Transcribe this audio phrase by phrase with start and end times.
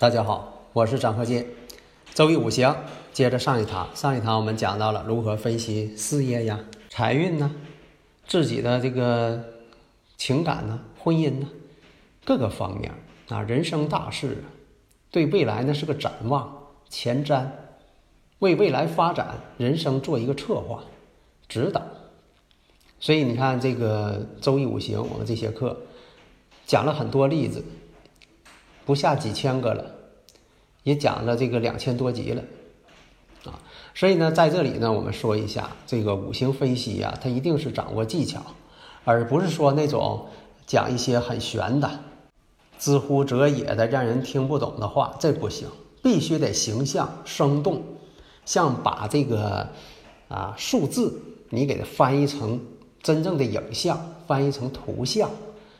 [0.00, 1.44] 大家好，我是张鹤金。
[2.14, 2.72] 周易五行，
[3.12, 7.50] 接着上一堂，上一堂我们讲到了如何分析事业呀、财运呢、
[8.24, 9.42] 自己的这个
[10.16, 11.48] 情感呢、婚姻呢
[12.24, 12.94] 各个方面
[13.28, 14.44] 啊，人生大事，
[15.10, 17.46] 对未来呢是个展望、前瞻，
[18.38, 20.84] 为未来发展人生做一个策划、
[21.48, 21.82] 指导。
[23.00, 25.76] 所以你看这个周易五行，我们这些课
[26.68, 27.64] 讲了很多例子。
[28.88, 29.84] 不下几千个了，
[30.82, 32.42] 也讲了这个两千多集了，
[33.44, 33.60] 啊，
[33.94, 38.40] 所以呢，在这里呢，我们说一下这个五行分析呀，它一定是掌握技巧，
[39.04, 40.24] 而不是说那种
[40.66, 41.90] 讲一些很玄的、
[42.78, 45.68] 知乎者也的让人听不懂的话，这不行，
[46.02, 47.82] 必须得形象生动，
[48.46, 49.68] 像把这个
[50.28, 52.58] 啊数字你给它翻译成
[53.02, 55.30] 真正的影像，翻译成图像，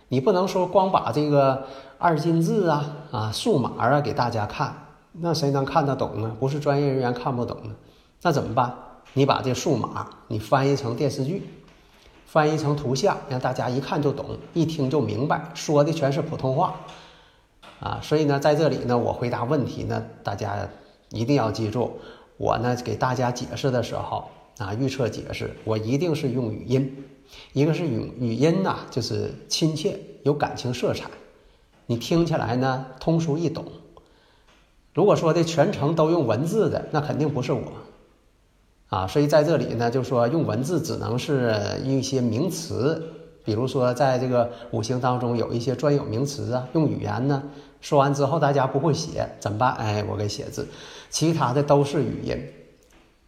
[0.09, 1.67] 你不能说光把这个。
[1.99, 4.73] 二进制啊啊，数码啊，给大家看，
[5.13, 6.37] 那谁能看得懂呢？
[6.39, 7.75] 不是专业人员看不懂呢，
[8.23, 8.73] 那怎么办？
[9.15, 11.43] 你把这数码你翻译成电视剧，
[12.25, 16.77] 翻译成图像，让大家一看就懂，一听就明白，说的全是普通话
[17.81, 17.99] 啊。
[18.01, 20.69] 所以呢，在这里呢，我回答问题呢，大家
[21.11, 21.99] 一定要记住，
[22.37, 27.05] 我呢给大家解释的时候啊，预测解释，我一定是用语音，
[27.55, 31.11] 一个是语语音呐，就是亲切，有感情色彩。
[31.91, 33.65] 你听起来呢通俗易懂。
[34.93, 37.63] 如果说的全程都用文字的，那肯定不是我，
[38.89, 43.03] 啊，所以在这里呢，就说用文字只能是一些名词，
[43.43, 47.43] 比如说在这个五行当中有一些专有名词啊，用语言呢
[47.81, 49.73] 说完之后大家不会写怎么办？
[49.77, 50.69] 哎，我给写字，
[51.09, 52.37] 其他的都是语音，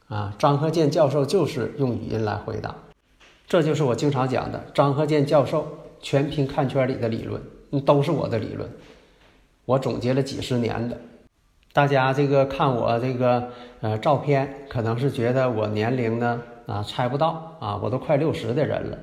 [0.08, 2.74] 啊，张鹤剑教授就是用语音来回答，
[3.46, 5.66] 这就是我经常讲的张鹤剑教授
[6.02, 7.40] 全凭看圈里的理论。
[7.78, 8.68] 都是我的理论，
[9.66, 10.96] 我总结了几十年的。
[11.72, 13.48] 大家这个看我这个
[13.80, 18.98] 呃照片，可能是觉得我年龄呢啊猜不到啊，我都快六十的人了，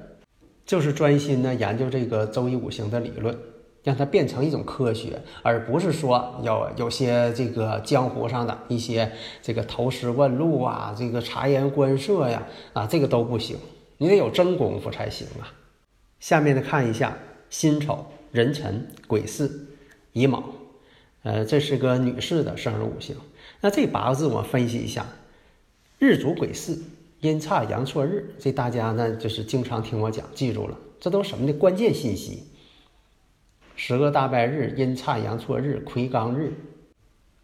[0.65, 3.33] 就是专心呢研究这个周易五行的理论，
[3.83, 9.09] 让它变成一种科学，而不是说有有些这个江湖上的一些
[9.41, 13.55] 这个投石问路啊，这个察言观色呀啊，这个都不行，
[13.97, 15.47] 你得有真功夫才行啊。
[16.19, 17.17] 下面呢看一下
[17.49, 18.05] 辛丑。
[18.31, 19.49] 壬辰、癸巳、
[20.13, 20.43] 乙卯，
[21.23, 23.15] 呃，这是个女士的生日五行。
[23.61, 25.05] 那这八个字我分析一下：
[25.99, 26.77] 日主癸巳，
[27.21, 28.35] 阴差阳错日。
[28.39, 32.43] 这大家呢就是经常听我讲，记住了，这都什么的关键信息？
[33.75, 36.51] 十个大拜日、阴差阳错日、魁罡日，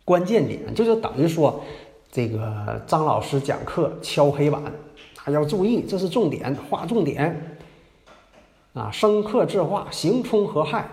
[0.03, 1.63] 关键点就是等于说，
[2.11, 4.63] 这个张老师讲课敲黑板，
[5.23, 7.52] 啊要注意，这是重点，划重点。
[8.73, 10.87] 啊，生克制化，刑冲合害，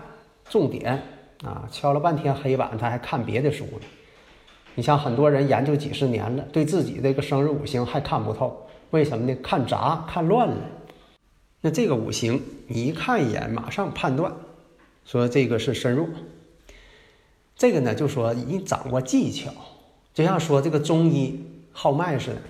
[0.47, 1.01] 重点
[1.43, 1.67] 啊！
[1.71, 3.81] 敲了半天黑板，他还看别的书呢。
[4.75, 9.35] 你像很多人研究几十年了，对自己这个生日五行还看不透，为什么呢？
[9.41, 10.57] 看杂，看乱了。
[11.59, 14.31] 那这个五行，你一看一眼，马上判断，
[15.03, 16.07] 说这个是身弱。
[17.55, 19.51] 这个呢，就说你掌握技巧，
[20.13, 22.41] 就像说这个中医号脉似的，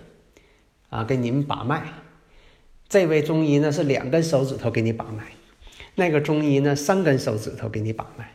[0.89, 1.83] 啊，给你们把脉。
[2.91, 5.23] 这位中医呢是两根手指头给你把脉，
[5.95, 8.29] 那个中医呢三根手指头给你把脉，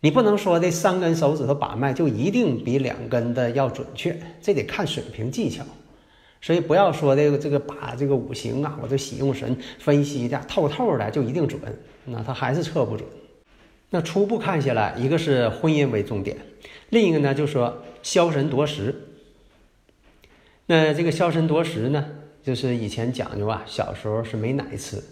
[0.00, 5.62] 你不能说这三根手指头把脉就一定比两根的要准确，这得看水平技巧。
[6.40, 11.60] 所以不要说这个这个把这个五行啊，我就喜用神分析的透透的就一定准，
[12.06, 13.06] 那他还是测不准。
[13.90, 16.38] 那初步看下来，一个是婚姻为重点，
[16.88, 18.94] 另一个呢就说消神夺食。
[20.64, 22.06] 那这个消神夺食呢？
[22.48, 25.04] 就是以前讲究啊，小时候是没奶吃，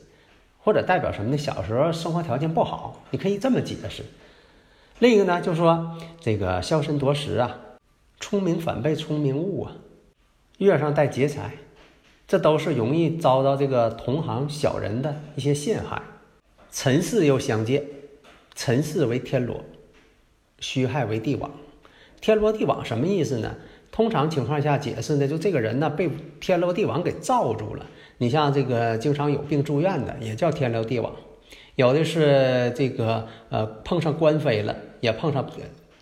[0.59, 1.37] 或者代表什么呢？
[1.37, 4.05] 小时候生活条件不好，你可以这么解释。
[5.01, 7.61] 另一个呢，就说这个消身夺食啊，
[8.19, 9.77] 聪明反被聪明误啊，
[10.57, 11.57] 月上带劫财，
[12.27, 16.01] 这都是容易遭到这个同行小人的一些陷害。
[16.73, 17.85] 辰巳又相见，
[18.55, 19.63] 辰巳为天罗，
[20.59, 21.51] 戌亥为地网。
[22.19, 23.57] 天罗地网什么意思呢？
[23.97, 26.07] 通常情况下解释呢，就这个人呢被
[26.39, 27.87] 天罗地网给罩住了。
[28.19, 31.11] 你像这个经常有病住院的，也叫天罗地网；
[31.77, 35.51] 有的是这个呃碰上官非了，也碰上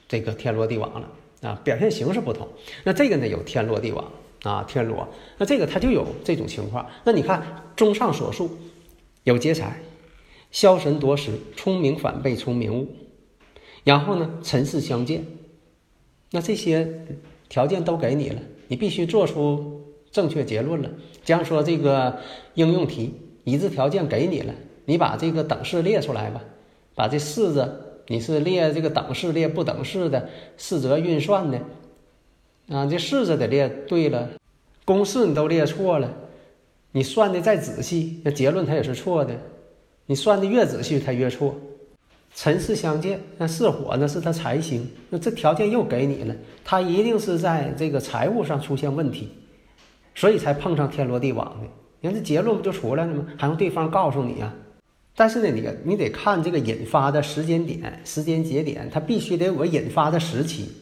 [0.09, 1.09] 这个天罗地网了
[1.43, 2.49] 啊，表现形式不同。
[2.83, 4.11] 那这个呢有天罗地网
[4.43, 5.07] 啊，天罗，
[5.39, 6.85] 那这个它就有这种情况。
[7.05, 7.41] 那你看
[7.77, 8.51] 综上所述，
[9.23, 9.81] 有劫财、
[10.51, 12.89] 消神夺食、聪明反被聪明误，
[13.85, 15.25] 然后呢尘世相见，
[16.33, 16.89] 那这些。
[17.55, 19.81] 条件都给你了，你必须做出
[20.11, 20.91] 正确结论了。
[21.23, 22.19] 假如说这个
[22.55, 23.15] 应用题
[23.45, 24.53] 已知条件给你了，
[24.87, 26.43] 你把这个等式列出来吧。
[26.97, 31.61] 把这式子，你是列这个等式列不等式的，四则运算的
[32.69, 34.31] 啊，这式子得列对了，
[34.85, 36.13] 公式你都列错了，
[36.91, 39.33] 你算的再仔细，那结论它也是错的。
[40.07, 41.55] 你算的越仔细，它越错。
[42.35, 44.09] 尘世相见，那巳火呢？
[44.09, 46.35] 是他财星，那这条件又给你了，
[46.65, 49.29] 他一定是在这个财务上出现问题，
[50.17, 51.69] 所以才碰上天罗地网的。
[52.01, 53.25] 你看这结论不就出来了吗？
[53.39, 54.53] 还用对方告诉你啊？
[55.15, 60.73] 但是呢，你你得看这个引发的时间点、时间节点，它必须得有个引发的时期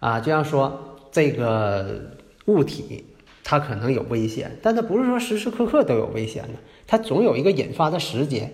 [0.00, 0.20] 啊。
[0.20, 3.06] 就像说这个物体，
[3.42, 8.52] 它可能有危险，但它不是说时时刻刻都有危险的，它总有一个引发的时间。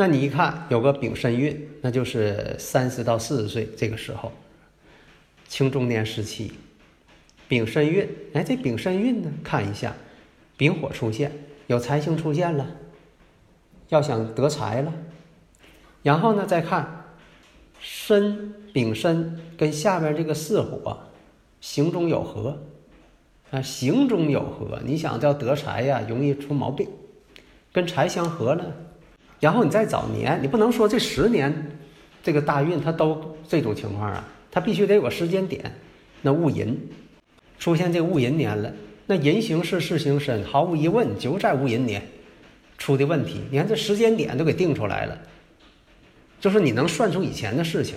[0.00, 4.32] 那你一看有个丙申运，那就是三十到四十岁这个时候，
[5.46, 6.54] 青中年时期，
[7.46, 9.94] 丙申运，哎，这丙申运呢，看一下，
[10.56, 11.30] 丙火出现，
[11.66, 12.66] 有财星出现了，
[13.90, 14.90] 要想得财了，
[16.02, 17.04] 然后呢，再看
[17.78, 20.98] 申丙申跟下边这个巳火，
[21.60, 22.58] 行中有合，
[23.50, 26.88] 啊，行中有合，你想叫得财呀，容易出毛病，
[27.70, 28.74] 跟财相合了。
[29.40, 31.78] 然后你再找年，你不能说这十年
[32.22, 35.72] 这个大运它都这种情况啊，它必须得有个时间点。
[36.20, 36.78] 那戊寅
[37.58, 38.70] 出现这戊寅年了，
[39.06, 42.02] 那寅行是事行身，毫无疑问就在戊寅年
[42.76, 43.40] 出的问题。
[43.50, 45.18] 你看这时间点都给定出来了，
[46.38, 47.96] 就是你能算出以前的事情。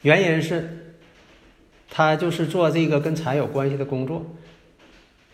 [0.00, 0.96] 原因是
[1.90, 4.24] 他就是做这个跟财有关系的工作，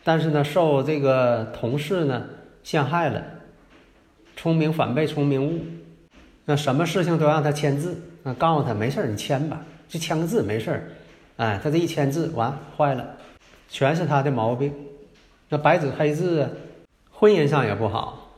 [0.03, 2.25] 但是呢受这个同事呢
[2.65, 3.25] 陷害了。
[4.41, 5.61] 聪明反被聪明误，
[6.47, 10.89] 那什么事情都让他签字，那告诉他没事儿，你签吧，就签个字没事儿。
[11.37, 13.17] 哎，他这一签字完坏了，
[13.69, 14.73] 全是他的毛病。
[15.51, 16.49] 那白纸黑字，
[17.13, 18.31] 婚姻上也不好。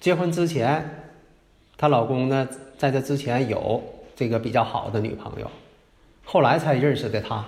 [0.00, 1.12] 结婚之前，
[1.76, 2.48] 她老公呢，
[2.78, 3.82] 在这之前有
[4.16, 5.50] 这个比较好的女朋友，
[6.24, 7.44] 后来才认识的他。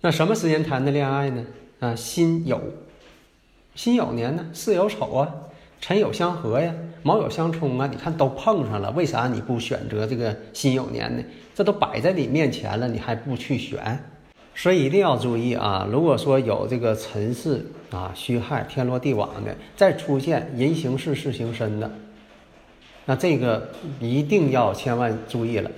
[0.00, 1.44] 那什么时间谈的恋爱呢？
[1.80, 2.58] 啊，辛酉，
[3.74, 5.30] 辛酉年呢，巳酉丑啊。
[5.86, 11.22] 辰酉相合呀，卯酉相冲啊，你看都碰上了，为啥你不选择这个辛酉年呢？
[11.54, 14.02] 这都摆在你面前了，你还不去选？
[14.54, 15.86] 所以一定要注意啊！
[15.92, 21.90] 如果说有这个辰巳啊戌亥天罗地网的，再出现人行巳巳行身的，
[23.04, 23.68] 那这个
[24.00, 25.70] 一定要千万注意了，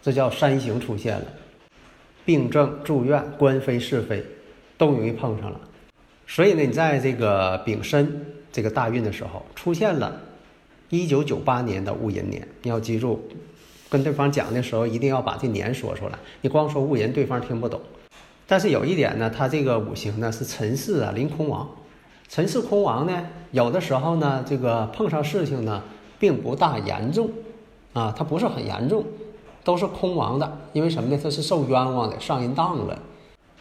[0.00, 1.24] 这叫三刑出现了，
[2.24, 4.24] 病症住院官非是非
[4.76, 5.60] 都容易碰上了。
[6.28, 8.24] 所以呢，你在这个丙申。
[8.50, 10.20] 这个大运的时候出现了，
[10.88, 13.20] 一九九八年的戊寅年，你要记住，
[13.90, 16.18] 跟对方讲的时候一定要把这年说出来。
[16.40, 17.80] 你光说戊寅，对方听不懂。
[18.46, 21.68] 但是有一点呢，他这个五行呢是辰巳啊，临空亡。
[22.28, 25.82] 辰巳空亡呢，有的时候呢，这个碰上事情呢，
[26.18, 27.30] 并不大严重，
[27.92, 29.04] 啊，它不是很严重，
[29.64, 30.58] 都是空亡的。
[30.72, 31.20] 因为什么呢？
[31.22, 32.98] 它是受冤枉的，上人当了。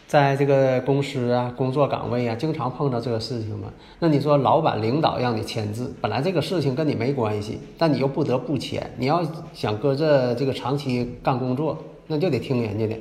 [0.08, 3.68] 在这个公司啊，工作岗位啊，经常碰到这个事情嘛。
[4.00, 8.90] 那你说，老板领导让你签字，本来这个事情跟你没关系，但你又不得不签。
[8.98, 9.22] 你要
[9.54, 12.98] 想搁这这个长期干工作，那就得听人家的，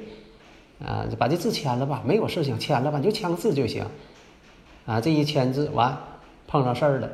[0.84, 3.84] 啊，把这字签了吧，没有事情签了吧，你就签字就行。
[4.84, 5.96] 啊，这一签字完，
[6.48, 7.08] 碰上事儿了，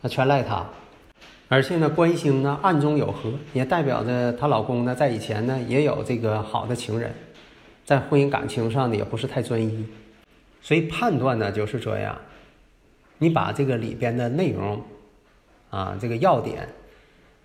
[0.00, 0.64] 那全赖他。
[1.48, 7.12] 而且呢，官星呢暗中有合，也代表着她老公呢在以前呢也有这个好的情人。
[7.90, 9.84] 在婚姻感情上呢，也不是太专一，
[10.62, 12.16] 所以判断呢就是这样。
[13.18, 14.80] 你把这个里边的内容，
[15.70, 16.68] 啊，这个要点、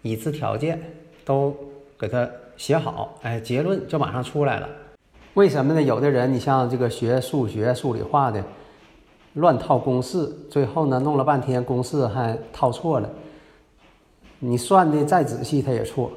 [0.04, 0.80] 已知条件
[1.26, 1.52] 都
[1.98, 4.70] 给它写好，哎，结论就马上出来了。
[5.34, 5.82] 为什么呢？
[5.82, 8.44] 有的人，你像这个学数学、数理化的，
[9.34, 13.10] 乱套公式，最后呢弄了半天公式还套错了。
[14.38, 16.12] 你算的再仔细，他也错。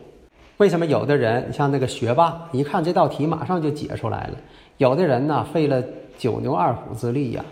[0.59, 4.33] 为什么有的人像那个学霸，一看这道题马上就解出来了？
[4.77, 5.83] 有的人呢费了
[6.17, 7.45] 九牛二虎之力呀，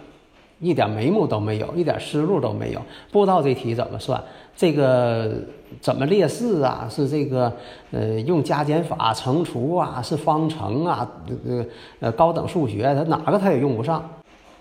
[0.58, 2.82] 一点眉目都没有，一点思路都没有，
[3.12, 4.20] 不知道这题怎么算，
[4.56, 5.32] 这个
[5.80, 6.88] 怎么列式啊？
[6.90, 7.52] 是这个
[7.92, 10.02] 呃用加减法乘除啊？
[10.02, 11.08] 是方程啊？
[11.48, 11.64] 呃
[12.00, 14.02] 呃高等数学，他哪个他也用不上，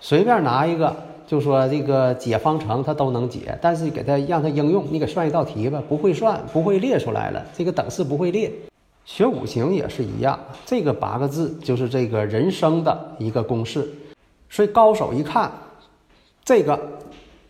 [0.00, 0.94] 随便拿一个
[1.26, 8.52] 就说这个解方程他都能解，但是给他让他应用，你给算一道题吧，不会算，不会列出来了，这个等式不会列。
[9.04, 13.88] 学五行也是一样，这个八个字就是这个人生的一个公式，
[14.48, 15.50] 所以高手一看。
[16.44, 16.80] 这个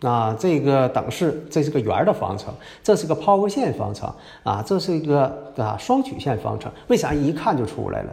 [0.01, 2.53] 啊，这个等式，这是个圆的方程，
[2.83, 4.11] 这是个抛物线方程
[4.43, 6.73] 啊，这是一个啊双曲线方程。
[6.89, 8.13] 为啥一看就出来了？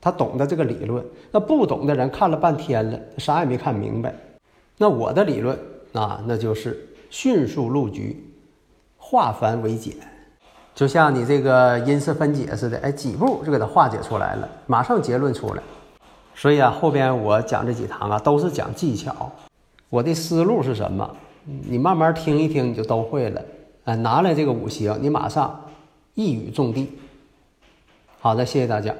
[0.00, 1.04] 他懂得这个理论。
[1.30, 4.14] 那不懂的人看了半天了，啥也没看明白。
[4.82, 5.58] 那我的理论
[5.92, 8.32] 啊，那就是迅速入局，
[8.96, 9.94] 化繁为简，
[10.74, 15.62] 就像你这个因式分解似的，哎，几步就给它化解出来了，马上结论出来。
[16.34, 19.30] 所以啊，后边我讲这几堂啊，都是讲技巧。
[19.90, 21.14] 我的思路是什么？
[21.44, 23.42] 你慢慢听一听，你就都会了。
[23.84, 25.62] 哎，拿来这个五行，你马上
[26.14, 26.88] 一语中的。
[28.18, 28.94] 好的，谢谢大家。